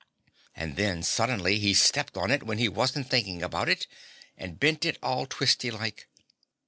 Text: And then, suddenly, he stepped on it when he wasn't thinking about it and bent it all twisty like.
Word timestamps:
And 0.55 0.77
then, 0.77 1.03
suddenly, 1.03 1.59
he 1.59 1.75
stepped 1.75 2.17
on 2.17 2.31
it 2.31 2.41
when 2.41 2.57
he 2.57 2.67
wasn't 2.67 3.07
thinking 3.07 3.43
about 3.43 3.69
it 3.69 3.85
and 4.35 4.59
bent 4.59 4.83
it 4.83 4.97
all 5.03 5.27
twisty 5.27 5.69
like. 5.69 6.07